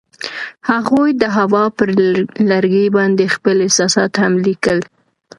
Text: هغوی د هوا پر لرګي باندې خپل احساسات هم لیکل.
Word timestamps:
هغوی 0.69 1.09
د 1.21 1.23
هوا 1.37 1.65
پر 1.77 1.89
لرګي 2.51 2.85
باندې 2.97 3.33
خپل 3.35 3.55
احساسات 3.65 4.11
هم 4.23 4.33
لیکل. 4.45 4.77